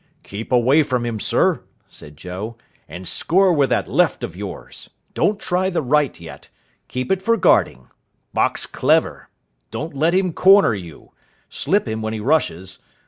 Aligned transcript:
"Keep 0.23 0.51
away 0.51 0.81
from 0.81 1.05
him, 1.05 1.19
sir," 1.19 1.61
said 1.87 2.17
Joe, 2.17 2.57
"and 2.89 3.07
score 3.07 3.53
with 3.53 3.69
that 3.69 3.87
left 3.87 4.23
of 4.23 4.35
yours. 4.35 4.89
Don't 5.13 5.39
try 5.39 5.69
the 5.69 5.83
right 5.83 6.19
yet. 6.19 6.49
Keep 6.87 7.11
it 7.11 7.21
for 7.21 7.37
guarding. 7.37 7.85
Box 8.33 8.65
clever. 8.65 9.29
Don't 9.69 9.93
let 9.93 10.15
him 10.15 10.33
corner 10.33 10.73
you. 10.73 11.11
Slip 11.51 11.87
him 11.87 12.01
when 12.01 12.13
he 12.13 12.19
rushes. 12.19 12.79